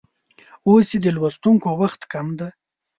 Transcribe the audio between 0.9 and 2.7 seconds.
چې د لوستونکو وخت کم دی